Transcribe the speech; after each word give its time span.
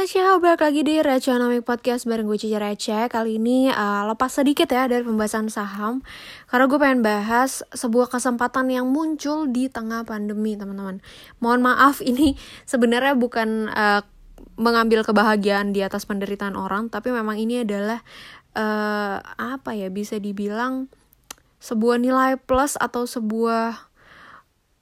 Tasya, 0.00 0.40
balik 0.40 0.64
lagi 0.64 0.80
di 0.80 0.96
Reconomic 0.96 1.60
Podcast 1.60 2.08
bareng 2.08 2.24
gue 2.24 2.40
Cici 2.40 2.56
Receh. 2.56 3.12
Kali 3.12 3.36
ini 3.36 3.68
uh, 3.68 4.08
lepas 4.08 4.32
sedikit 4.32 4.64
ya 4.72 4.88
dari 4.88 5.04
pembahasan 5.04 5.52
saham 5.52 6.00
Karena 6.48 6.72
gue 6.72 6.80
pengen 6.80 7.04
bahas 7.04 7.60
sebuah 7.76 8.08
kesempatan 8.08 8.72
yang 8.72 8.88
muncul 8.88 9.44
di 9.52 9.68
tengah 9.68 10.08
pandemi 10.08 10.56
teman-teman. 10.56 11.04
Mohon 11.44 11.60
maaf 11.68 12.00
ini 12.16 12.32
sebenarnya 12.64 13.12
bukan 13.12 13.68
uh, 13.68 14.00
mengambil 14.56 15.04
kebahagiaan 15.04 15.76
di 15.76 15.84
atas 15.84 16.08
penderitaan 16.08 16.56
orang 16.56 16.88
Tapi 16.88 17.12
memang 17.12 17.36
ini 17.36 17.60
adalah 17.60 18.00
uh, 18.56 19.20
apa 19.36 19.76
ya 19.76 19.92
bisa 19.92 20.16
dibilang 20.16 20.88
sebuah 21.60 22.00
nilai 22.00 22.40
plus 22.40 22.80
atau 22.80 23.04
sebuah 23.04 23.89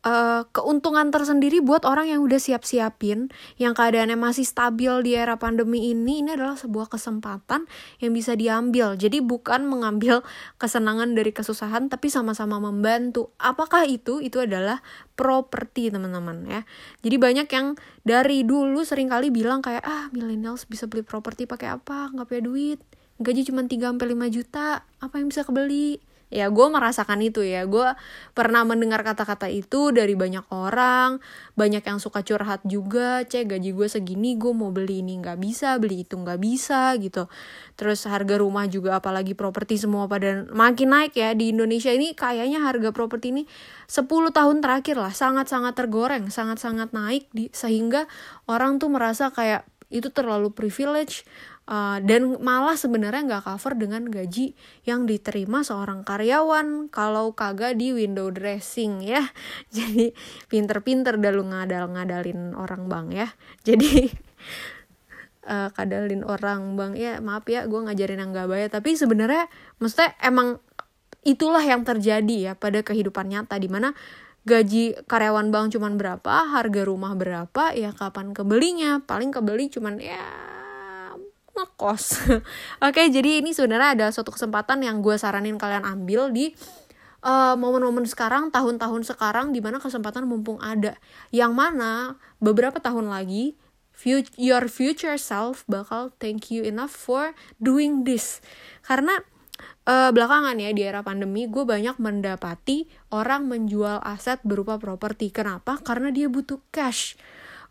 uh, 0.06 0.46
keuntungan 0.54 1.10
tersendiri 1.10 1.58
buat 1.58 1.82
orang 1.82 2.12
yang 2.12 2.20
udah 2.22 2.38
siap-siapin, 2.38 3.32
yang 3.58 3.72
keadaannya 3.74 4.14
masih 4.14 4.46
stabil 4.46 4.90
di 5.02 5.18
era 5.18 5.38
pandemi 5.40 5.90
ini, 5.90 6.22
ini 6.22 6.30
adalah 6.34 6.54
sebuah 6.54 6.92
kesempatan 6.92 7.66
yang 7.98 8.12
bisa 8.14 8.38
diambil. 8.38 8.94
Jadi 8.94 9.18
bukan 9.24 9.66
mengambil 9.66 10.22
kesenangan 10.62 11.14
dari 11.16 11.34
kesusahan, 11.34 11.90
tapi 11.90 12.12
sama-sama 12.12 12.62
membantu. 12.62 13.34
Apakah 13.40 13.88
itu? 13.88 14.22
Itu 14.22 14.42
adalah 14.42 14.84
properti 15.18 15.90
teman-teman 15.90 16.46
ya. 16.46 16.60
Jadi 17.02 17.16
banyak 17.18 17.48
yang 17.50 17.74
dari 18.06 18.46
dulu 18.46 18.86
sering 18.86 19.10
kali 19.10 19.34
bilang 19.34 19.58
kayak 19.60 19.82
ah 19.82 20.06
millennials 20.14 20.64
bisa 20.70 20.86
beli 20.86 21.02
properti 21.02 21.50
pakai 21.50 21.74
apa? 21.74 22.14
Nggak 22.14 22.26
punya 22.30 22.42
duit. 22.46 22.80
Gaji 23.18 23.50
cuma 23.50 23.66
3 23.66 23.98
sampai 23.98 24.14
5 24.14 24.30
juta. 24.30 24.86
Apa 25.02 25.18
yang 25.18 25.26
bisa 25.26 25.42
kebeli? 25.42 25.98
Ya 26.28 26.48
gue 26.52 26.66
merasakan 26.68 27.20
itu 27.24 27.44
ya. 27.44 27.64
Gue 27.64 27.92
pernah 28.32 28.64
mendengar 28.64 29.04
kata-kata 29.04 29.48
itu 29.48 29.92
dari 29.92 30.12
banyak 30.14 30.44
orang. 30.52 31.20
Banyak 31.56 31.84
yang 31.84 31.98
suka 31.98 32.24
curhat 32.24 32.64
juga 32.64 33.24
cek 33.24 33.56
gaji 33.56 33.70
gue 33.74 33.88
segini 33.88 34.36
gue 34.36 34.52
mau 34.52 34.72
beli 34.72 35.00
ini 35.00 35.20
nggak 35.20 35.38
bisa 35.40 35.76
beli 35.76 36.04
itu 36.04 36.16
nggak 36.16 36.40
bisa 36.40 36.94
gitu. 37.00 37.26
Terus 37.76 38.04
harga 38.06 38.40
rumah 38.40 38.68
juga 38.68 39.00
apalagi 39.00 39.32
properti 39.32 39.80
semua 39.80 40.06
pada 40.06 40.48
makin 40.52 40.92
naik 40.92 41.16
ya 41.16 41.32
di 41.32 41.52
Indonesia 41.52 41.92
ini 41.92 42.12
kayaknya 42.12 42.60
harga 42.64 42.90
properti 42.92 43.32
ini 43.32 43.42
10 43.88 44.08
tahun 44.32 44.56
terakhir 44.60 44.96
lah 45.00 45.12
sangat-sangat 45.12 45.74
tergoreng 45.76 46.28
sangat-sangat 46.28 46.92
naik 46.92 47.28
di, 47.32 47.48
sehingga 47.52 48.04
orang 48.48 48.76
tuh 48.76 48.92
merasa 48.92 49.32
kayak 49.32 49.64
itu 49.88 50.12
terlalu 50.12 50.52
privilege 50.52 51.24
Uh, 51.68 52.00
dan 52.00 52.40
malah 52.40 52.80
sebenarnya 52.80 53.28
nggak 53.28 53.44
cover 53.44 53.76
dengan 53.76 54.08
gaji 54.08 54.56
yang 54.88 55.04
diterima 55.04 55.60
seorang 55.60 56.00
karyawan 56.00 56.88
kalau 56.88 57.36
kagak 57.36 57.76
di 57.76 57.92
window 57.92 58.32
dressing 58.32 59.04
ya. 59.04 59.28
Jadi 59.76 60.16
pinter-pinter 60.48 61.20
dah 61.20 61.28
lu 61.28 61.44
ngadal-ngadalin 61.44 62.56
orang 62.56 62.88
bang 62.88 63.06
ya. 63.12 63.28
Jadi 63.68 64.08
uh, 65.44 65.68
kadalin 65.76 66.24
orang 66.24 66.72
bang 66.80 66.92
ya 66.96 67.12
maaf 67.20 67.44
ya 67.44 67.68
gue 67.68 67.80
ngajarin 67.84 68.24
yang 68.24 68.32
gak 68.32 68.48
bayar. 68.48 68.72
Tapi 68.72 68.96
sebenarnya 68.96 69.52
maksudnya 69.76 70.16
emang 70.24 70.64
itulah 71.20 71.60
yang 71.60 71.84
terjadi 71.84 72.36
ya 72.40 72.52
pada 72.56 72.80
kehidupan 72.80 73.28
nyata 73.28 73.60
di 73.60 73.68
mana 73.68 73.92
gaji 74.48 74.96
karyawan 75.04 75.52
bank 75.52 75.76
cuman 75.76 76.00
berapa 76.00 76.48
harga 76.48 76.80
rumah 76.88 77.12
berapa 77.12 77.76
ya 77.76 77.92
kapan 77.92 78.32
kebelinya. 78.32 79.04
Paling 79.04 79.36
kebeli 79.36 79.68
cuman 79.68 80.00
ya 80.00 80.47
ngekos. 81.58 82.30
Oke, 82.86 83.10
jadi 83.10 83.42
ini 83.42 83.50
sebenarnya 83.50 83.98
ada 83.98 84.06
suatu 84.14 84.30
kesempatan 84.30 84.86
yang 84.86 85.02
gue 85.02 85.18
saranin 85.18 85.58
kalian 85.58 85.82
ambil 85.82 86.30
di 86.30 86.54
eh, 87.26 87.54
momen-momen 87.58 88.06
sekarang, 88.06 88.54
tahun-tahun 88.54 89.02
sekarang 89.02 89.50
di 89.50 89.58
mana 89.58 89.82
kesempatan 89.82 90.30
mumpung 90.30 90.62
ada. 90.62 90.94
Yang 91.34 91.52
mana 91.58 91.90
beberapa 92.38 92.78
tahun 92.78 93.10
lagi 93.10 93.58
your 94.38 94.70
future 94.70 95.18
self 95.18 95.66
bakal 95.66 96.14
thank 96.22 96.54
you 96.54 96.62
enough 96.62 96.94
for 96.94 97.34
doing 97.58 98.06
this. 98.06 98.38
Karena 98.86 99.18
uh, 99.88 100.10
belakangan 100.14 100.54
ya 100.60 100.70
di 100.70 100.86
era 100.86 101.02
pandemi 101.02 101.50
gue 101.50 101.66
banyak 101.66 101.98
mendapati 101.98 102.86
orang 103.10 103.50
menjual 103.50 103.98
aset 104.06 104.38
berupa 104.46 104.78
properti. 104.78 105.34
Kenapa? 105.34 105.82
Karena 105.82 106.14
dia 106.14 106.30
butuh 106.30 106.62
cash. 106.70 107.18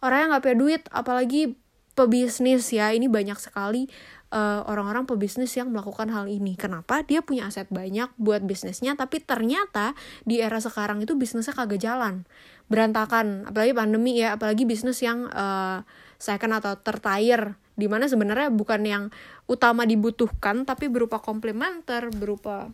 Orang 0.03 0.27
yang 0.27 0.29
nggak 0.35 0.43
punya 0.45 0.57
duit, 0.57 0.81
apalagi 0.93 1.57
pebisnis 1.97 2.69
ya 2.69 2.93
ini 2.93 3.09
banyak 3.09 3.41
sekali 3.41 3.89
eh, 4.29 4.61
orang-orang 4.69 5.09
pebisnis 5.09 5.57
yang 5.57 5.73
melakukan 5.73 6.13
hal 6.13 6.29
ini. 6.29 6.53
Kenapa? 6.53 7.01
Dia 7.01 7.25
punya 7.25 7.49
aset 7.49 7.65
banyak 7.73 8.13
buat 8.21 8.45
bisnisnya, 8.45 8.93
tapi 8.93 9.17
ternyata 9.25 9.97
di 10.21 10.37
era 10.37 10.61
sekarang 10.61 11.01
itu 11.01 11.17
bisnisnya 11.17 11.57
kagak 11.57 11.81
jalan, 11.81 12.29
berantakan. 12.69 13.49
Apalagi 13.49 13.73
pandemi 13.73 14.21
ya, 14.21 14.37
apalagi 14.37 14.69
bisnis 14.69 15.01
yang 15.01 15.25
uh, 15.33 15.81
second 16.21 16.53
atau 16.61 16.77
tertire, 16.77 17.57
di 17.73 17.89
mana 17.89 18.05
sebenarnya 18.05 18.53
bukan 18.53 18.81
yang 18.85 19.03
utama 19.49 19.89
dibutuhkan, 19.89 20.69
tapi 20.69 20.93
berupa 20.93 21.17
komplementer, 21.17 22.13
berupa 22.13 22.69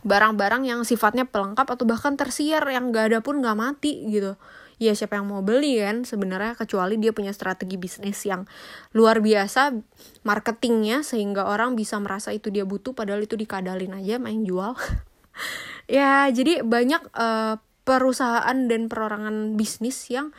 barang-barang 0.00 0.64
yang 0.64 0.80
sifatnya 0.80 1.28
pelengkap 1.28 1.68
atau 1.68 1.84
bahkan 1.84 2.16
tersier 2.16 2.64
yang 2.72 2.88
gak 2.88 3.12
ada 3.12 3.20
pun 3.20 3.44
gak 3.44 3.52
mati 3.52 4.08
gitu 4.08 4.32
ya 4.80 4.96
siapa 4.96 5.20
yang 5.20 5.28
mau 5.28 5.44
beli 5.44 5.76
kan 5.76 6.08
sebenarnya 6.08 6.56
kecuali 6.56 6.96
dia 6.96 7.12
punya 7.12 7.36
strategi 7.36 7.76
bisnis 7.76 8.24
yang 8.24 8.48
luar 8.96 9.20
biasa 9.20 9.76
marketingnya 10.24 11.04
sehingga 11.04 11.44
orang 11.44 11.76
bisa 11.76 12.00
merasa 12.00 12.32
itu 12.32 12.48
dia 12.48 12.64
butuh 12.64 12.96
padahal 12.96 13.20
itu 13.20 13.36
dikadalin 13.36 13.94
aja 14.00 14.16
main 14.16 14.42
jual. 14.42 14.74
Ya 15.90 16.30
jadi 16.30 16.62
banyak 16.62 17.02
uh, 17.18 17.58
perusahaan 17.82 18.54
dan 18.70 18.86
perorangan 18.86 19.58
bisnis 19.58 20.06
yang 20.06 20.30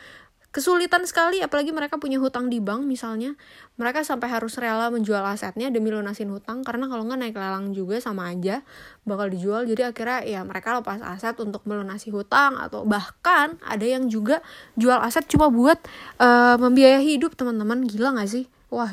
kesulitan 0.52 1.08
sekali 1.08 1.40
apalagi 1.40 1.72
mereka 1.72 1.96
punya 1.96 2.20
hutang 2.20 2.52
di 2.52 2.60
bank 2.60 2.84
misalnya. 2.84 3.34
Mereka 3.80 4.04
sampai 4.04 4.28
harus 4.28 4.60
rela 4.60 4.92
menjual 4.92 5.24
asetnya 5.24 5.72
demi 5.72 5.88
lunasin 5.88 6.28
hutang 6.28 6.60
karena 6.60 6.86
kalau 6.86 7.08
nggak 7.08 7.18
naik 7.18 7.36
lelang 7.36 7.72
juga 7.72 7.98
sama 7.98 8.30
aja 8.30 8.60
bakal 9.08 9.32
dijual. 9.32 9.64
Jadi 9.64 9.82
akhirnya 9.82 10.20
ya 10.22 10.40
mereka 10.44 10.76
lepas 10.76 11.00
aset 11.00 11.34
untuk 11.40 11.64
melunasi 11.64 12.12
hutang 12.12 12.60
atau 12.60 12.84
bahkan 12.84 13.56
ada 13.64 13.82
yang 13.82 14.06
juga 14.12 14.44
jual 14.76 15.00
aset 15.00 15.24
cuma 15.26 15.48
buat 15.48 15.80
uh, 16.20 16.60
membiayai 16.60 17.02
hidup. 17.16 17.32
Teman-teman 17.34 17.88
gila 17.88 18.14
nggak 18.14 18.30
sih? 18.30 18.44
Wah 18.68 18.92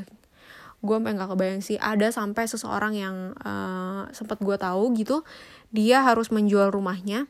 gue 0.79 0.95
sampai 0.95 1.11
nggak 1.11 1.29
kebayang 1.35 1.61
sih. 1.61 1.75
Ada 1.75 2.15
sampai 2.15 2.47
seseorang 2.47 2.95
yang 2.95 3.35
uh, 3.43 4.07
sempat 4.15 4.39
gue 4.39 4.55
tahu 4.55 4.95
gitu 4.95 5.27
dia 5.69 6.01
harus 6.01 6.33
menjual 6.33 6.73
rumahnya 6.73 7.29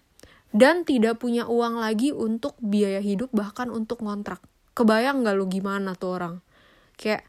dan 0.49 0.81
tidak 0.85 1.21
punya 1.21 1.45
uang 1.45 1.77
lagi 1.77 2.09
untuk 2.09 2.57
biaya 2.57 3.01
hidup 3.01 3.29
bahkan 3.33 3.69
untuk 3.69 4.01
ngontrak. 4.01 4.41
Kebayang 4.73 5.21
gak 5.21 5.35
lu 5.37 5.45
gimana 5.45 5.93
tuh 5.93 6.17
orang? 6.17 6.35
Kayak, 6.97 7.27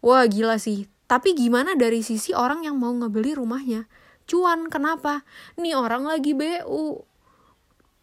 wah 0.00 0.24
gila 0.24 0.56
sih. 0.56 0.88
Tapi 1.10 1.36
gimana 1.36 1.76
dari 1.76 2.00
sisi 2.00 2.32
orang 2.32 2.64
yang 2.64 2.80
mau 2.80 2.94
ngebeli 2.94 3.36
rumahnya? 3.36 3.84
Cuan, 4.24 4.72
kenapa? 4.72 5.26
Nih 5.60 5.76
orang 5.76 6.08
lagi 6.08 6.32
BU. 6.32 7.04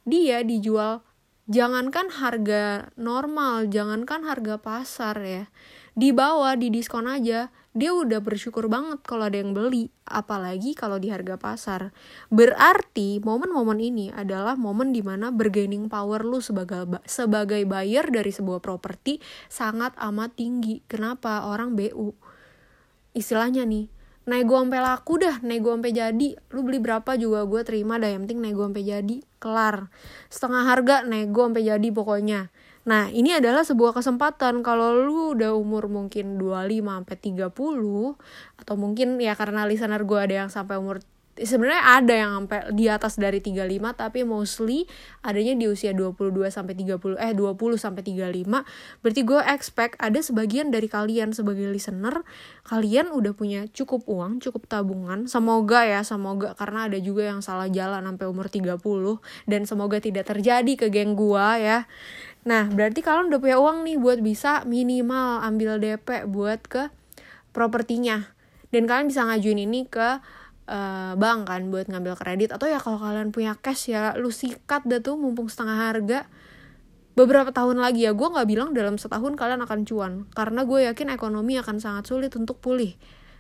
Dia 0.06 0.46
dijual, 0.46 1.02
jangankan 1.50 2.13
harga 2.13 2.94
normal, 2.94 3.66
jangankan 3.74 4.22
harga 4.29 4.62
pasar 4.62 5.18
ya. 5.25 5.44
Di 5.97 6.13
bawah, 6.13 6.53
di 6.53 6.69
diskon 6.69 7.09
aja, 7.09 7.50
dia 7.78 7.94
udah 7.94 8.18
bersyukur 8.18 8.66
banget 8.66 9.06
kalau 9.06 9.30
ada 9.30 9.38
yang 9.38 9.53
beli, 9.53 9.94
apalagi 10.09 10.74
kalau 10.74 10.97
di 10.97 11.13
harga 11.13 11.38
pasar. 11.38 11.94
Berarti 12.34 13.22
momen-momen 13.22 13.78
ini 13.78 14.09
adalah 14.09 14.57
momen 14.57 14.90
di 14.90 15.06
mana 15.06 15.30
bergaining 15.30 15.85
power 15.85 16.25
lu 16.25 16.41
sebagai 16.41 16.90
sebagai 17.06 17.62
buyer 17.69 18.09
dari 18.09 18.34
sebuah 18.34 18.58
properti 18.58 19.22
sangat 19.53 19.94
amat 20.02 20.34
tinggi. 20.34 20.81
Kenapa? 20.90 21.46
Orang 21.46 21.78
BU. 21.78 22.18
Istilahnya 23.13 23.69
nih, 23.69 23.85
nego 24.25 24.58
sampai 24.58 24.81
laku 24.81 25.22
dah, 25.22 25.38
nego 25.46 25.69
sampai 25.69 25.94
jadi. 25.94 26.29
Lu 26.50 26.66
beli 26.66 26.81
berapa 26.81 27.22
juga 27.22 27.46
gue 27.46 27.62
terima 27.62 28.02
dah, 28.02 28.09
yang 28.09 28.25
penting 28.25 28.41
nego 28.41 28.66
sampai 28.66 28.81
jadi, 28.81 29.18
kelar. 29.38 29.94
Setengah 30.34 30.63
harga 30.66 30.96
nego 31.06 31.46
sampai 31.46 31.63
jadi 31.69 31.88
pokoknya 31.94 32.50
Nah, 32.89 33.13
ini 33.13 33.38
adalah 33.38 33.61
sebuah 33.61 33.94
kesempatan. 33.94 34.66
Kalau 34.66 34.97
lu 34.97 35.38
udah 35.38 35.53
umur 35.53 35.85
mungkin 35.85 36.41
25 36.41 37.05
sampai 37.05 37.17
30 37.22 38.17
atau 38.58 38.75
mungkin 38.81 39.22
ya 39.22 39.37
karena 39.37 39.69
listener 39.69 40.02
gue 40.09 40.17
ada 40.17 40.35
yang 40.46 40.49
sampai 40.49 40.81
umur 40.81 40.97
sebenarnya 41.46 41.84
ada 42.00 42.14
yang 42.16 42.32
sampai 42.44 42.59
di 42.76 42.86
atas 42.88 43.16
dari 43.16 43.40
35 43.40 43.80
tapi 43.96 44.24
mostly 44.28 44.90
adanya 45.24 45.56
di 45.56 45.66
usia 45.70 45.91
22 45.96 46.36
sampai 46.52 46.74
30 46.76 47.20
eh 47.20 47.34
20 47.36 47.56
sampai 47.80 48.02
35 48.03 49.03
berarti 49.03 49.22
gue 49.24 49.41
expect 49.47 49.94
ada 50.00 50.20
sebagian 50.20 50.72
dari 50.72 50.88
kalian 50.88 51.32
sebagai 51.32 51.68
listener 51.70 52.24
kalian 52.68 53.12
udah 53.12 53.34
punya 53.34 53.66
cukup 53.72 54.06
uang 54.06 54.40
cukup 54.44 54.70
tabungan. 54.70 55.26
Semoga 55.26 55.86
ya 55.86 56.02
semoga 56.06 56.53
karena 56.53 56.90
ada 56.90 56.97
juga 57.02 57.28
yang 57.28 57.41
salah 57.41 57.68
jalan 57.68 58.06
sampai 58.06 58.26
umur 58.30 58.47
30 58.47 58.78
dan 59.50 59.62
semoga 59.66 59.97
tidak 59.97 60.30
terjadi 60.30 60.74
ke 60.76 60.88
geng 60.94 61.18
gue 61.18 61.47
ya. 61.59 61.90
Nah, 62.47 62.72
berarti 62.72 63.03
kalian 63.03 63.30
udah 63.30 63.40
punya 63.41 63.58
uang 63.59 63.84
nih 63.84 63.97
buat 64.00 64.20
bisa 64.24 64.64
minimal 64.64 65.44
ambil 65.44 65.78
DP 65.78 66.30
buat 66.30 66.64
ke 66.66 66.88
propertinya. 67.52 68.32
Dan 68.70 68.86
kalian 68.86 69.09
bisa 69.09 69.26
ngajuin 69.26 69.66
ini 69.66 69.90
ke 69.90 70.22
uh, 70.69 71.17
bank 71.17 71.49
kan 71.49 71.73
buat 71.73 71.89
ngambil 71.89 72.13
kredit. 72.16 72.53
Atau 72.53 72.69
ya 72.69 72.77
kalau 72.77 73.01
kalian 73.01 73.33
punya 73.33 73.57
cash 73.57 73.89
ya 73.89 74.13
lu 74.13 74.29
sikat 74.29 74.85
dah 74.85 75.01
tuh 75.01 75.17
mumpung 75.17 75.49
setengah 75.49 75.89
harga. 75.89 76.29
Beberapa 77.17 77.49
tahun 77.49 77.81
lagi 77.81 78.05
ya 78.05 78.13
gue 78.16 78.27
nggak 78.29 78.47
bilang 78.47 78.69
dalam 78.71 78.95
setahun 79.01 79.33
kalian 79.35 79.66
akan 79.66 79.79
cuan. 79.83 80.13
Karena 80.31 80.63
gue 80.63 80.85
yakin 80.87 81.09
ekonomi 81.11 81.57
akan 81.57 81.81
sangat 81.81 82.07
sulit 82.07 82.31
untuk 82.37 82.61
pulih. 82.61 82.93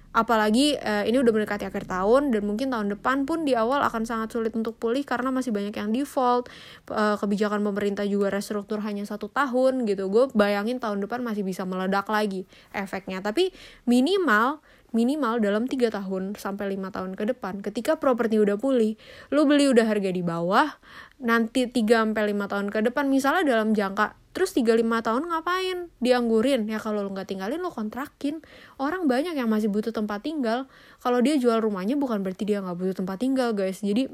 Apalagi 0.09 0.73
uh, 0.73 1.05
ini 1.05 1.21
udah 1.21 1.29
mendekati 1.29 1.69
akhir 1.69 1.85
tahun 1.85 2.33
dan 2.33 2.41
mungkin 2.41 2.73
tahun 2.73 2.97
depan 2.97 3.29
pun 3.29 3.45
di 3.45 3.53
awal 3.53 3.85
akan 3.85 4.09
sangat 4.09 4.33
sulit 4.33 4.57
untuk 4.57 4.73
pulih 4.81 5.05
karena 5.05 5.29
masih 5.29 5.53
banyak 5.53 5.69
yang 5.69 5.93
default. 5.93 6.49
Uh, 6.89 7.13
kebijakan 7.21 7.61
pemerintah 7.61 8.09
juga 8.09 8.33
restruktur 8.33 8.81
hanya 8.81 9.05
satu 9.05 9.29
tahun 9.29 9.85
gitu. 9.85 10.09
Gue 10.09 10.33
bayangin 10.33 10.81
tahun 10.81 11.05
depan 11.05 11.21
masih 11.21 11.45
bisa 11.45 11.61
meledak 11.61 12.09
lagi 12.09 12.49
efeknya. 12.73 13.21
Tapi 13.21 13.53
minimal 13.85 14.65
minimal 14.95 15.37
dalam 15.37 15.69
tiga 15.69 15.93
tahun 15.93 16.33
sampai 16.37 16.73
lima 16.73 16.89
tahun 16.89 17.13
ke 17.13 17.29
depan 17.35 17.61
ketika 17.61 18.01
properti 18.01 18.41
udah 18.41 18.57
pulih 18.57 18.97
lu 19.29 19.45
beli 19.45 19.69
udah 19.69 19.85
harga 19.85 20.09
di 20.09 20.25
bawah 20.25 20.79
nanti 21.19 21.67
3 21.67 21.83
sampai 21.83 22.31
5 22.31 22.51
tahun 22.51 22.67
ke 22.71 22.79
depan 22.89 23.11
misalnya 23.11 23.43
dalam 23.43 23.75
jangka 23.75 24.15
terus 24.31 24.55
3 24.55 24.71
5 24.71 24.87
tahun 25.03 25.23
ngapain? 25.27 25.77
Dianggurin. 25.99 26.63
Ya 26.71 26.79
kalau 26.79 27.03
lu 27.03 27.11
nggak 27.11 27.27
tinggalin 27.27 27.59
lu 27.59 27.67
kontrakin. 27.67 28.39
Orang 28.79 29.11
banyak 29.11 29.35
yang 29.35 29.51
masih 29.51 29.67
butuh 29.67 29.91
tempat 29.91 30.23
tinggal. 30.23 30.71
Kalau 31.03 31.19
dia 31.19 31.35
jual 31.35 31.59
rumahnya 31.59 31.99
bukan 31.99 32.23
berarti 32.23 32.47
dia 32.47 32.63
nggak 32.63 32.77
butuh 32.79 32.95
tempat 33.03 33.19
tinggal 33.19 33.51
guys. 33.51 33.83
Jadi 33.83 34.07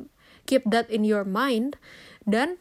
keep 0.50 0.66
that 0.66 0.90
in 0.90 1.06
your 1.06 1.22
mind. 1.28 1.78
Dan 2.26 2.58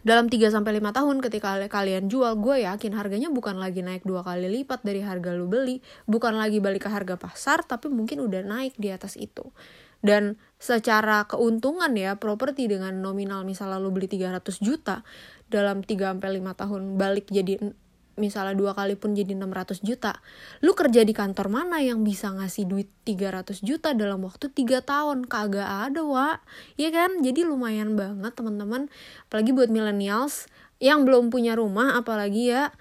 dalam 0.00 0.32
3 0.32 0.48
sampai 0.48 0.80
5 0.80 0.96
tahun 0.96 1.16
ketika 1.20 1.60
kalian 1.68 2.08
jual, 2.08 2.36
gue 2.40 2.64
yakin 2.64 2.96
harganya 2.96 3.28
bukan 3.28 3.60
lagi 3.60 3.84
naik 3.84 4.04
dua 4.08 4.24
kali 4.24 4.48
lipat 4.48 4.80
dari 4.80 5.04
harga 5.04 5.36
lu 5.36 5.44
beli, 5.46 5.84
bukan 6.08 6.40
lagi 6.40 6.58
balik 6.58 6.88
ke 6.88 6.90
harga 6.90 7.20
pasar, 7.20 7.64
tapi 7.64 7.92
mungkin 7.92 8.24
udah 8.24 8.40
naik 8.40 8.76
di 8.80 8.88
atas 8.88 9.20
itu. 9.20 9.52
Dan 10.00 10.40
secara 10.56 11.28
keuntungan 11.28 11.92
ya, 11.92 12.16
properti 12.16 12.64
dengan 12.64 13.04
nominal 13.04 13.44
misalnya 13.44 13.76
lu 13.76 13.92
beli 13.92 14.08
300 14.08 14.40
juta, 14.64 15.04
dalam 15.52 15.84
3 15.84 16.16
sampai 16.16 16.30
5 16.40 16.60
tahun 16.60 16.82
balik 16.96 17.28
jadi 17.28 17.60
misalnya 18.20 18.52
dua 18.52 18.76
kali 18.76 18.94
pun 19.00 19.16
jadi 19.16 19.32
600 19.32 19.80
juta 19.80 20.20
lu 20.60 20.76
kerja 20.76 21.02
di 21.02 21.16
kantor 21.16 21.48
mana 21.48 21.80
yang 21.80 22.04
bisa 22.04 22.28
ngasih 22.30 22.68
duit 22.68 22.92
300 23.08 23.64
juta 23.64 23.96
dalam 23.96 24.20
waktu 24.22 24.52
3 24.52 24.84
tahun? 24.84 25.18
Kagak 25.26 25.90
ada 25.90 26.04
wa. 26.04 26.38
Ya 26.76 26.92
kan? 26.92 27.24
Jadi 27.24 27.42
lumayan 27.48 27.96
banget 27.96 28.36
teman-teman. 28.36 28.92
Apalagi 29.26 29.50
buat 29.56 29.72
millennials 29.72 30.46
yang 30.80 31.04
belum 31.04 31.28
punya 31.28 31.54
rumah 31.54 32.00
apalagi 32.00 32.56
ya 32.56 32.72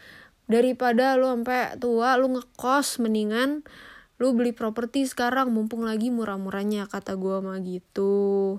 daripada 0.50 1.20
lu 1.20 1.28
sampai 1.30 1.78
tua 1.78 2.16
lu 2.16 2.32
ngekos 2.32 3.04
mendingan 3.04 3.62
lu 4.18 4.34
beli 4.34 4.56
properti 4.56 5.06
sekarang 5.06 5.52
mumpung 5.52 5.84
lagi 5.84 6.08
murah-murahnya 6.10 6.88
kata 6.88 7.20
gua 7.20 7.44
mah 7.44 7.60
gitu 7.60 8.58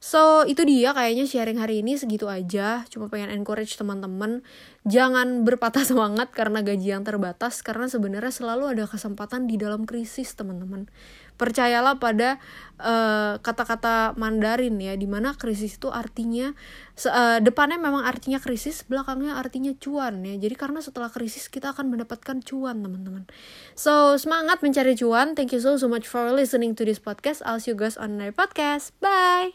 So 0.00 0.48
itu 0.48 0.64
dia 0.64 0.96
kayaknya 0.96 1.28
sharing 1.28 1.60
hari 1.60 1.84
ini 1.84 1.92
segitu 2.00 2.24
aja. 2.24 2.88
Cuma 2.88 3.12
pengen 3.12 3.28
encourage 3.28 3.76
teman-teman 3.76 4.40
Jangan 4.88 5.44
berpatah 5.44 5.84
semangat 5.92 6.32
karena 6.32 6.64
gaji 6.64 6.96
yang 6.96 7.04
terbatas 7.04 7.60
Karena 7.60 7.84
sebenarnya 7.84 8.32
selalu 8.32 8.72
ada 8.72 8.88
kesempatan 8.88 9.44
di 9.44 9.60
dalam 9.60 9.84
krisis 9.84 10.32
teman-teman. 10.32 10.88
Percayalah 11.36 12.00
pada 12.00 12.40
eh, 12.80 13.36
kata-kata 13.44 14.16
Mandarin 14.16 14.80
ya 14.80 14.96
Di 14.96 15.04
mana 15.04 15.36
krisis 15.36 15.76
itu 15.76 15.92
artinya 15.92 16.56
uh, 17.04 17.36
Depannya 17.44 17.76
memang 17.76 18.04
artinya 18.04 18.40
krisis 18.40 18.88
Belakangnya 18.88 19.36
artinya 19.36 19.76
cuan 19.76 20.24
ya. 20.24 20.40
Jadi 20.40 20.56
karena 20.56 20.80
setelah 20.80 21.12
krisis 21.12 21.52
kita 21.52 21.76
akan 21.76 21.92
mendapatkan 21.92 22.40
cuan 22.40 22.80
teman-teman. 22.80 23.28
So 23.76 24.16
semangat 24.16 24.64
mencari 24.64 24.96
cuan. 24.96 25.36
Thank 25.36 25.52
you 25.52 25.60
so 25.60 25.76
so 25.76 25.92
much 25.92 26.08
for 26.08 26.24
listening 26.32 26.72
to 26.80 26.88
this 26.88 26.96
podcast. 26.96 27.44
I'll 27.44 27.60
see 27.60 27.72
you 27.72 27.76
guys 27.76 28.00
on 28.00 28.16
my 28.16 28.32
podcast. 28.32 28.96
Bye 29.04 29.52